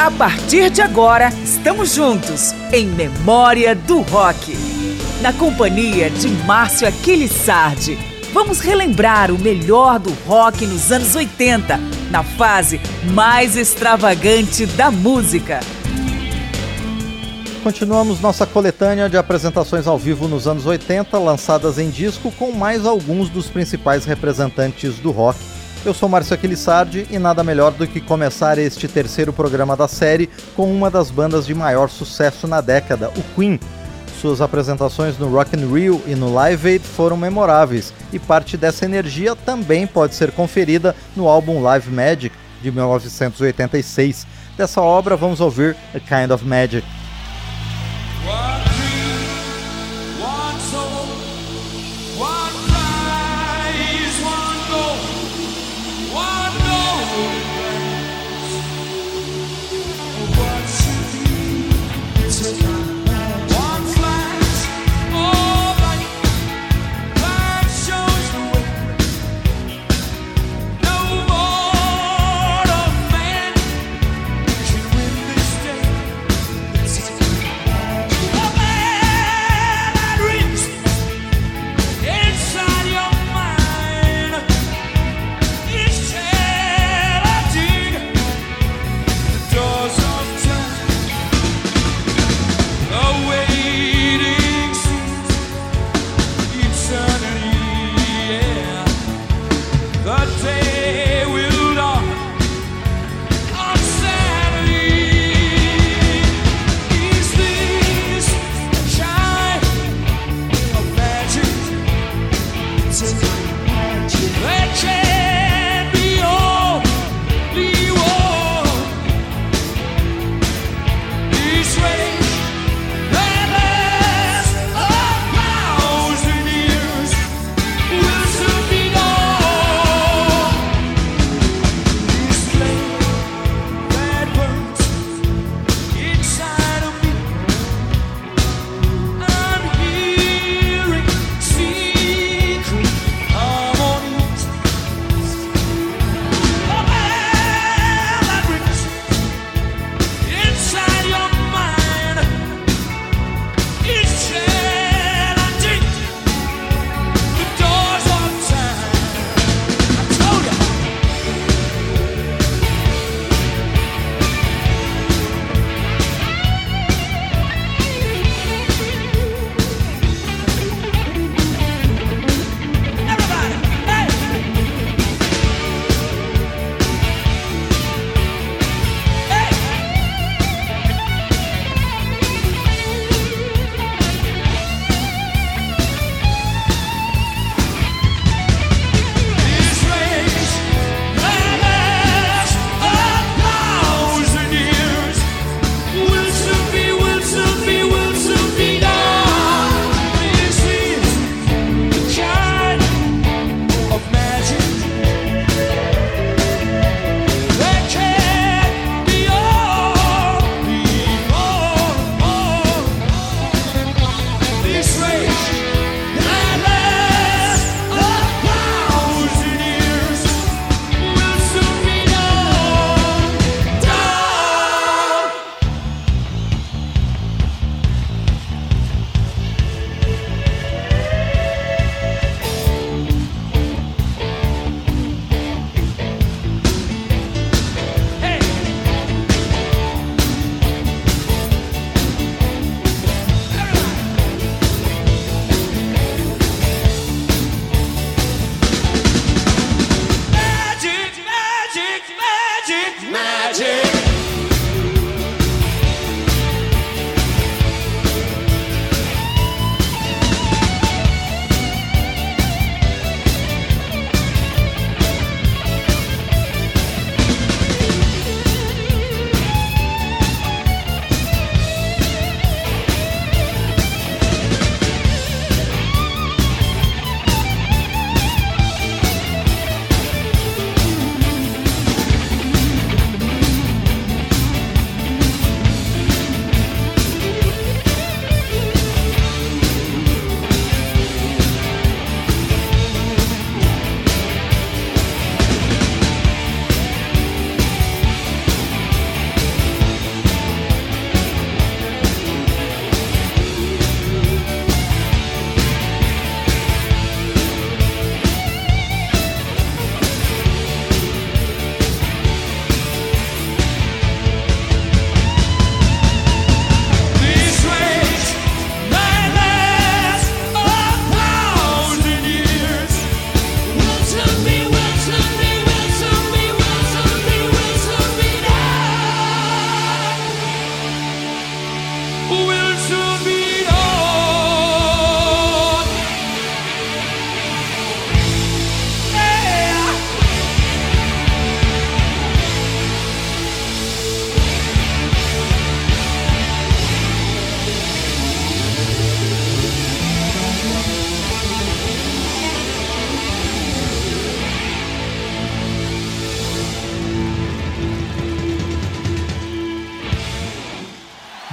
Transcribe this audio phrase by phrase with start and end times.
[0.00, 4.56] A partir de agora, estamos juntos em Memória do Rock.
[5.20, 7.98] Na companhia de Márcio Aquiles Sardi,
[8.32, 11.78] vamos relembrar o melhor do rock nos anos 80,
[12.10, 12.80] na fase
[13.12, 15.60] mais extravagante da música.
[17.62, 22.86] Continuamos nossa coletânea de apresentações ao vivo nos anos 80, lançadas em disco, com mais
[22.86, 25.38] alguns dos principais representantes do rock
[25.84, 30.28] eu sou Márcio Aquilissardi e nada melhor do que começar este terceiro programa da série
[30.54, 33.58] com uma das bandas de maior sucesso na década, o Queen.
[34.20, 38.84] Suas apresentações no Rock in Rio e no Live Aid foram memoráveis e parte dessa
[38.84, 44.26] energia também pode ser conferida no álbum Live Magic de 1986.
[44.58, 46.86] Dessa obra vamos ouvir A Kind of Magic.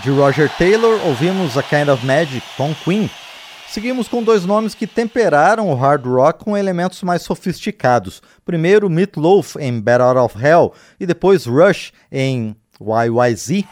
[0.07, 3.09] De Roger Taylor, ouvimos A Kind of Magic com Queen.
[3.67, 8.21] Seguimos com dois nomes que temperaram o hard rock com elementos mais sofisticados.
[8.45, 13.65] Primeiro, Meat Loaf em Better Out of Hell e depois Rush em YYZ.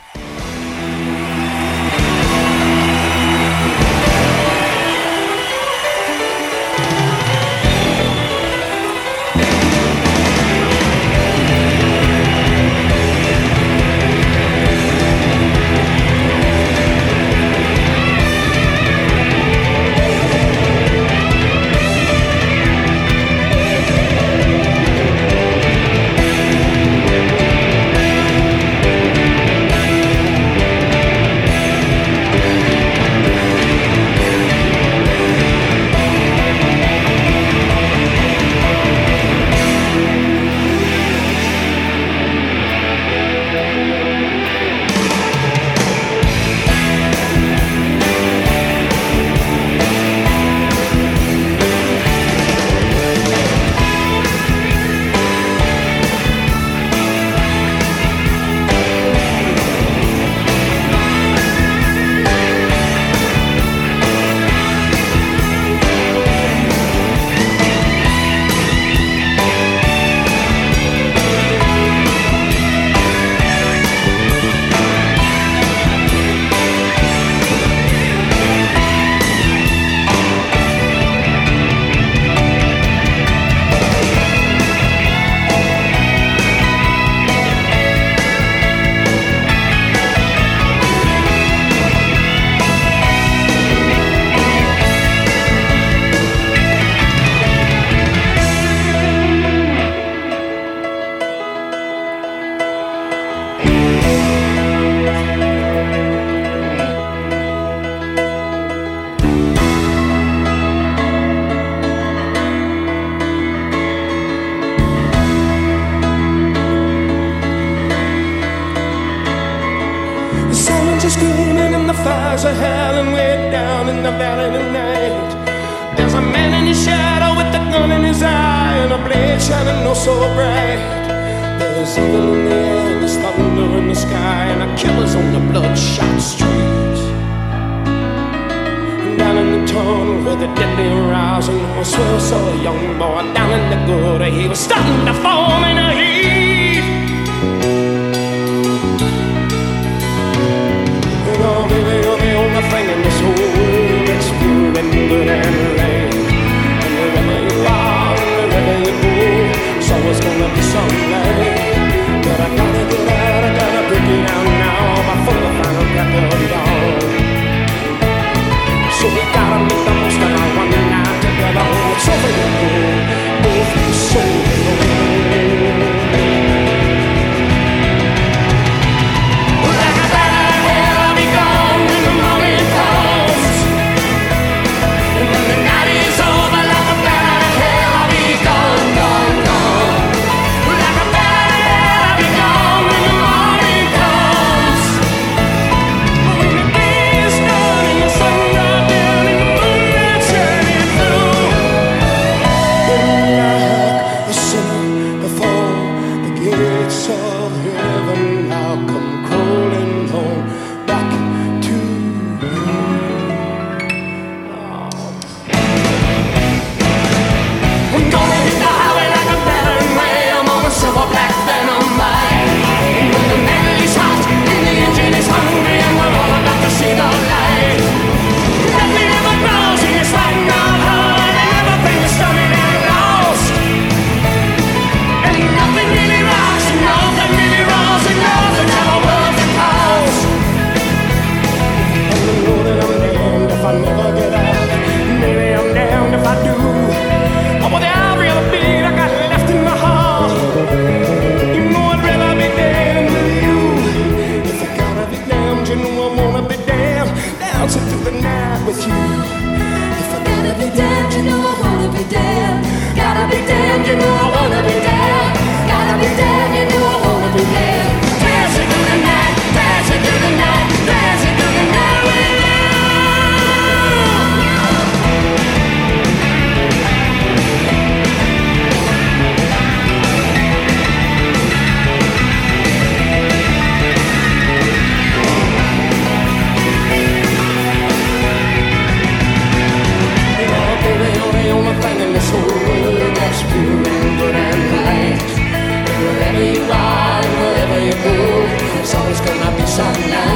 [299.75, 300.34] 小蓝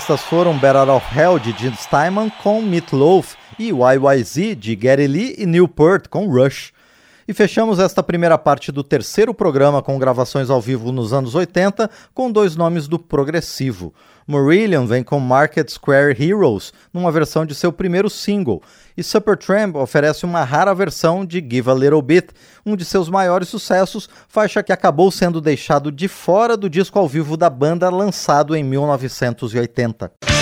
[0.00, 5.06] Estas foram Better of Hell de Jim Steinman com Meat Loaf e YYZ de Gary
[5.06, 6.72] Lee e Newport com Rush.
[7.30, 11.88] E fechamos esta primeira parte do terceiro programa com gravações ao vivo nos anos 80
[12.12, 13.94] com dois nomes do progressivo.
[14.26, 18.60] Marillion vem com Market Square Heroes, numa versão de seu primeiro single,
[18.96, 22.30] e Supertramp oferece uma rara versão de Give a Little Bit,
[22.66, 27.06] um de seus maiores sucessos, faixa que acabou sendo deixado de fora do disco ao
[27.06, 30.39] vivo da banda lançado em 1980.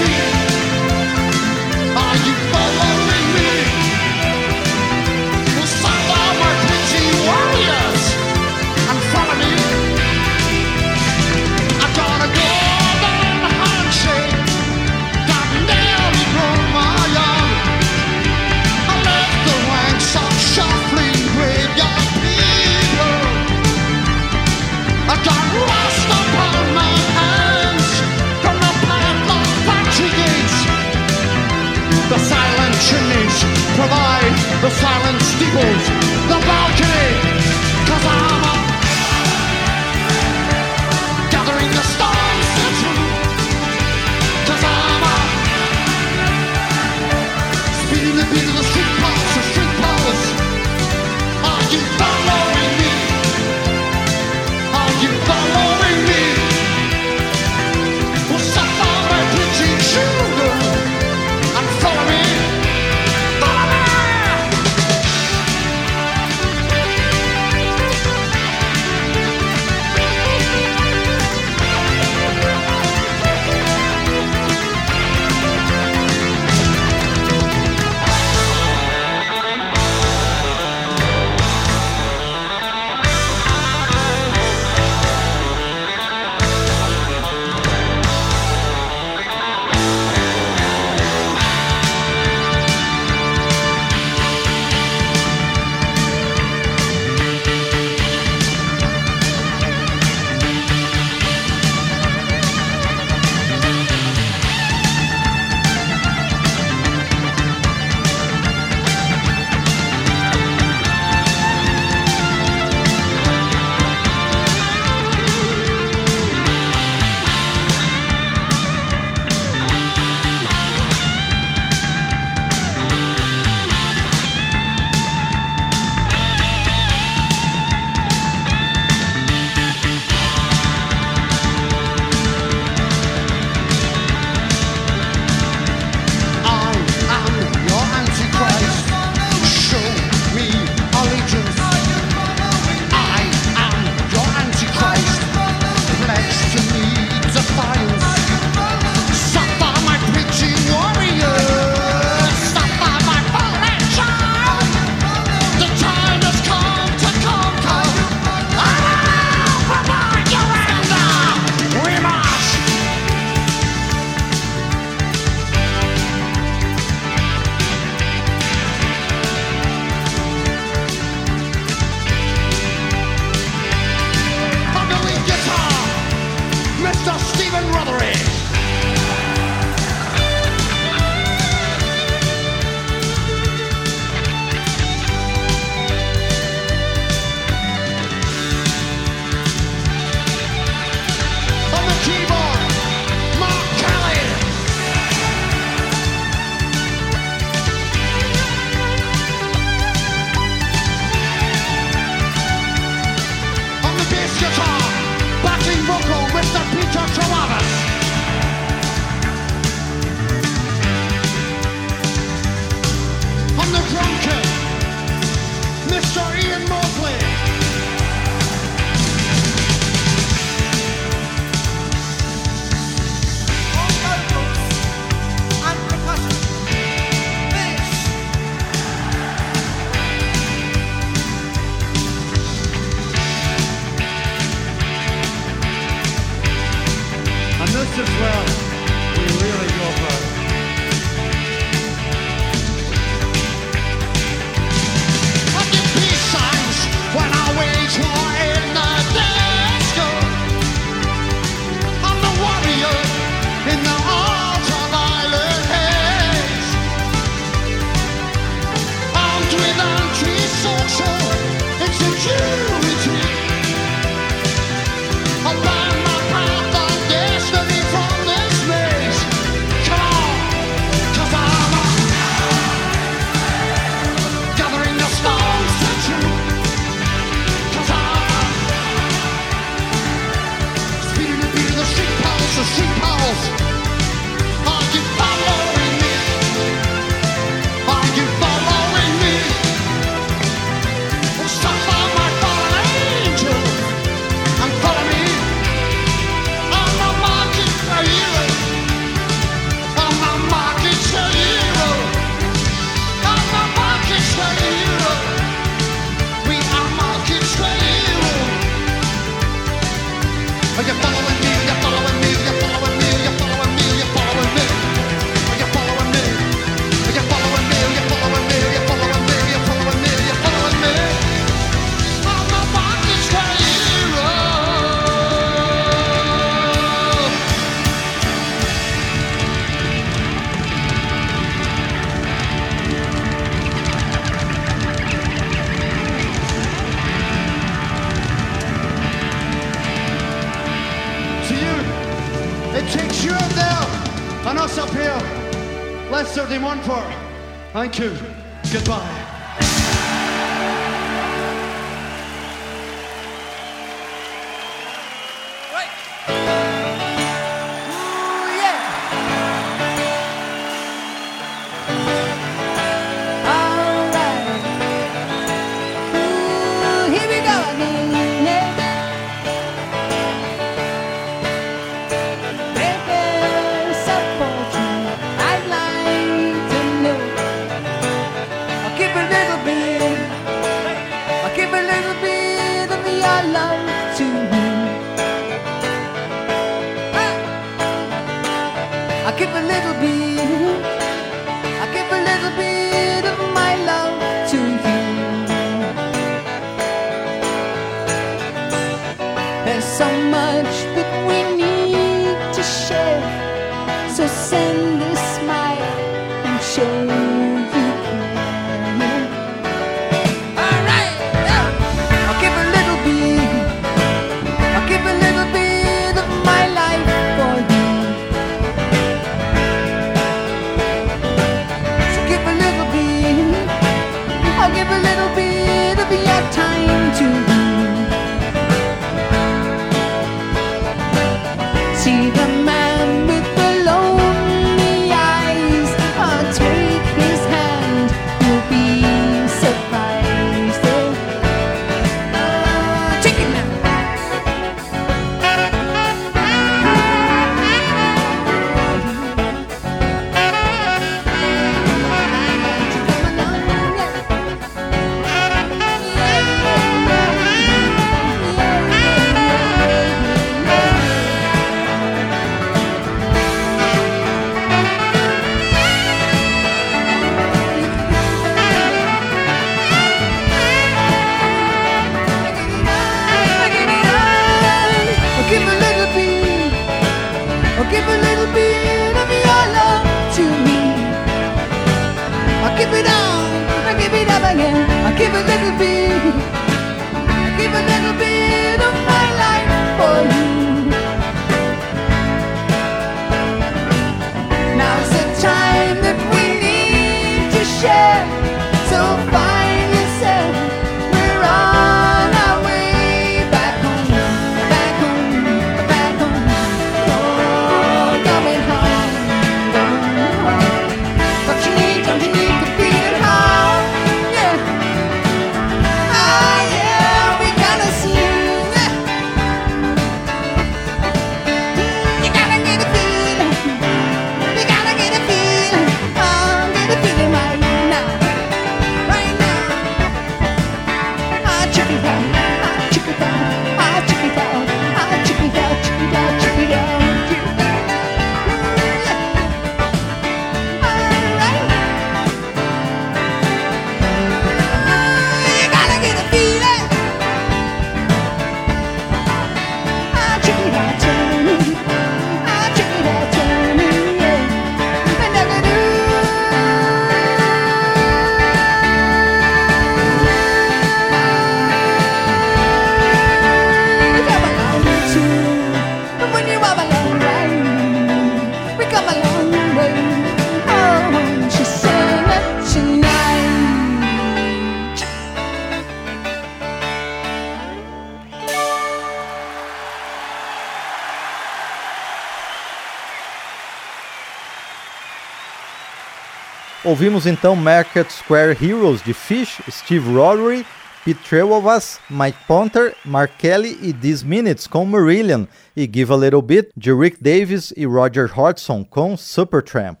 [586.90, 590.66] Ouvimos então Market Square Heroes de Fish, Steve Rothery,
[591.04, 595.44] Pete Trewavas, Mike Ponter, Mark Kelly e These Minutes com Marillion
[595.76, 600.00] e Give a Little Bit de Rick Davis e Roger Hodgson com Supertramp.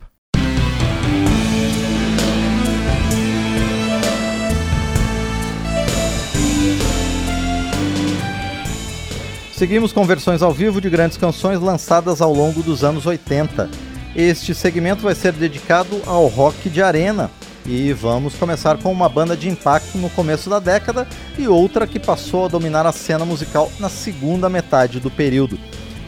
[9.52, 13.89] Seguimos com versões ao vivo de grandes canções lançadas ao longo dos anos 80.
[14.14, 17.30] Este segmento vai ser dedicado ao rock de arena
[17.64, 21.06] e vamos começar com uma banda de impacto no começo da década
[21.38, 25.58] e outra que passou a dominar a cena musical na segunda metade do período.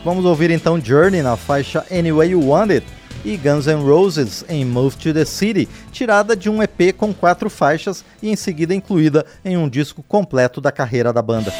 [0.04, 2.86] Vamos ouvir então Journey na faixa Anyway You Want It
[3.24, 7.48] e Guns N' Roses em Move to the City, tirada de um EP com quatro
[7.48, 11.52] faixas e em seguida incluída em um disco completo da carreira da banda.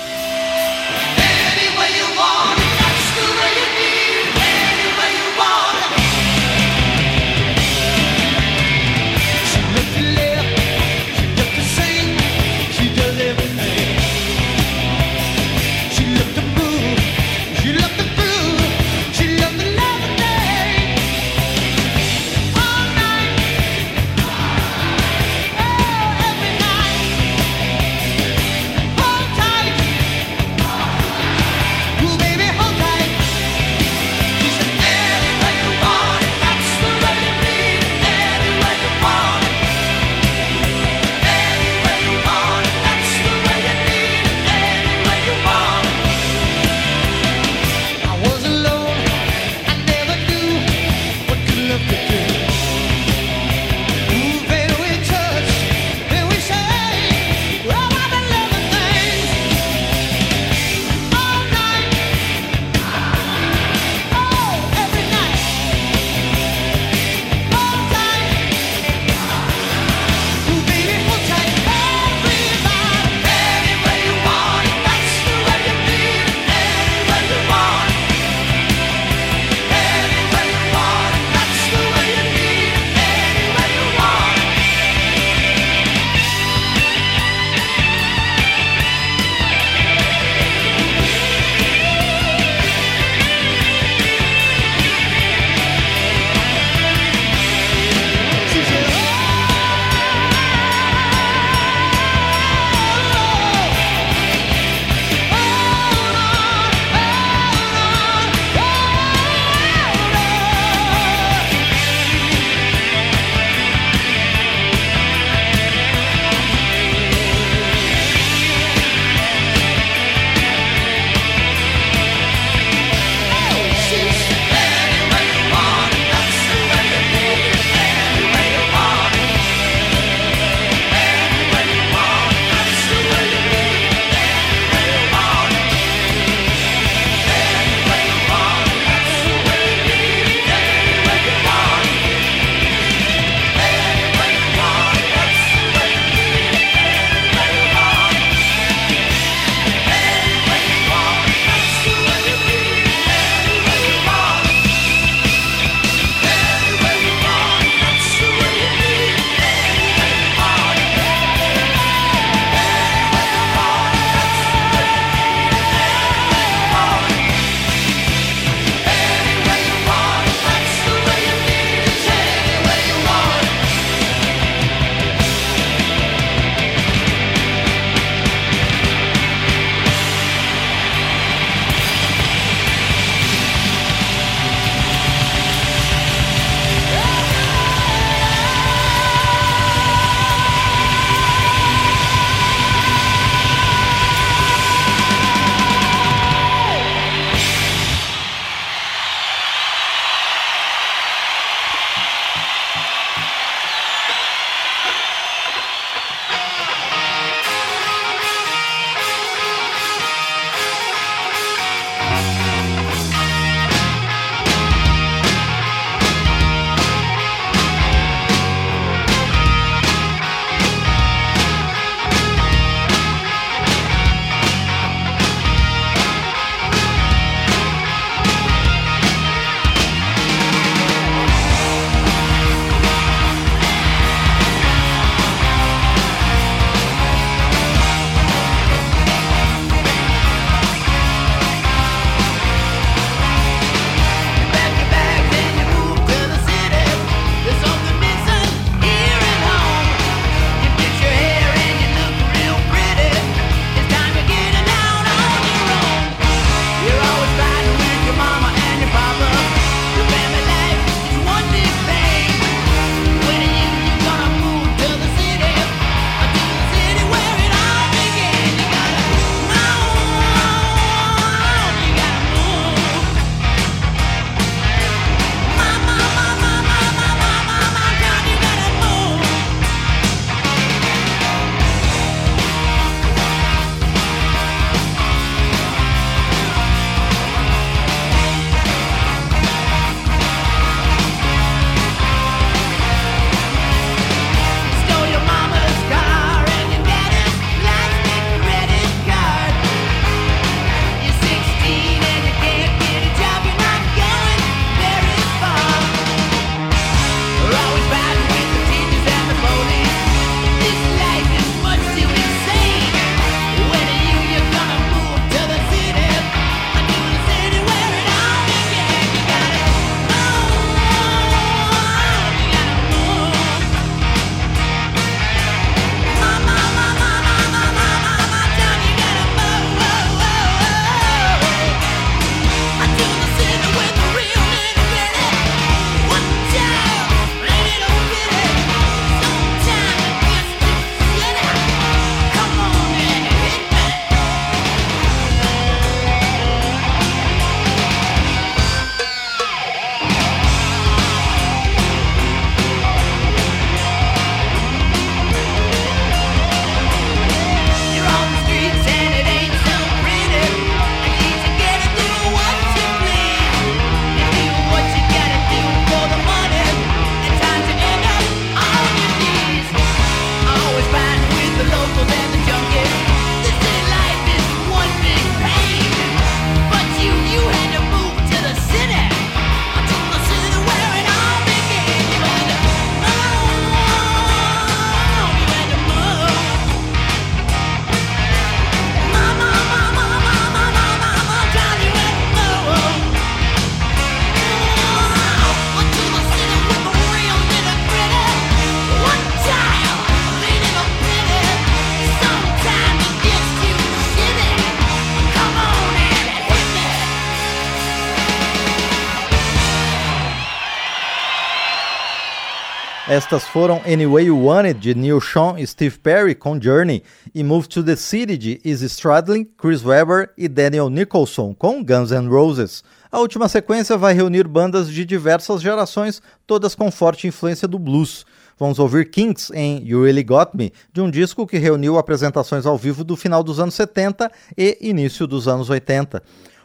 [413.08, 417.02] Estas foram Anyway You Want It, de Neil Sean e Steve Perry, com Journey,
[417.34, 422.12] e Move to the City, de Izzy Stradlin, Chris Webber e Daniel Nicholson, com Guns
[422.12, 422.84] N' Roses.
[423.10, 428.24] A última sequência vai reunir bandas de diversas gerações, todas com forte influência do blues.
[428.56, 432.78] Vamos ouvir Kinks em You Really Got Me, de um disco que reuniu apresentações ao
[432.78, 436.22] vivo do final dos anos 70 e início dos anos 80.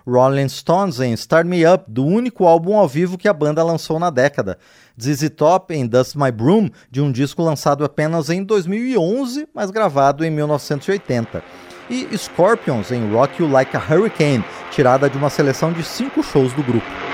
[0.07, 3.99] Rolling Stones em Start Me Up, do único álbum ao vivo que a banda lançou
[3.99, 4.57] na década.
[4.99, 10.25] ZZ Top em Dust My Broom, de um disco lançado apenas em 2011, mas gravado
[10.25, 11.43] em 1980.
[11.89, 16.51] E Scorpions em Rock You Like a Hurricane, tirada de uma seleção de cinco shows
[16.53, 17.06] do grupo.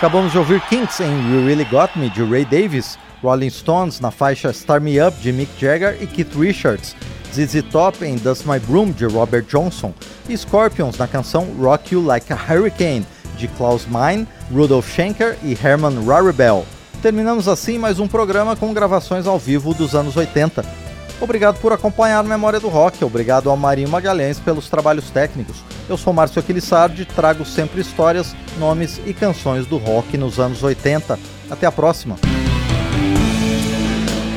[0.00, 4.10] Acabamos de ouvir Kinks em You Really Got Me, de Ray Davis, Rolling Stones na
[4.10, 6.96] faixa Star Me Up, de Mick Jagger e Keith Richards,
[7.30, 9.92] ZZ Top em Dust My Broom, de Robert Johnson,
[10.26, 13.04] e Scorpions na canção Rock You Like a Hurricane,
[13.36, 16.64] de Klaus Meine, Rudolf Schenker e Herman Raribel.
[17.02, 20.79] Terminamos assim mais um programa com gravações ao vivo dos anos 80.
[21.20, 25.62] Obrigado por acompanhar Memória do Rock, obrigado ao Marinho Magalhães pelos trabalhos técnicos.
[25.88, 31.18] Eu sou Márcio Aquilissardi, trago sempre histórias, nomes e canções do rock nos anos 80.
[31.50, 32.16] Até a próxima!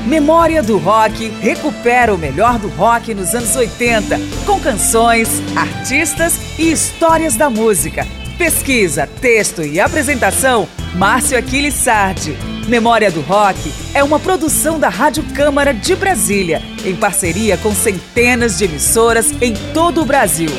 [0.05, 6.71] Memória do Rock recupera o melhor do rock nos anos 80, com canções, artistas e
[6.71, 8.05] histórias da música.
[8.38, 12.53] Pesquisa, texto e apresentação, Márcio Aquiles Sardi.
[12.68, 18.57] Memória do Rock é uma produção da Rádio Câmara de Brasília, em parceria com centenas
[18.57, 20.49] de emissoras em todo o Brasil.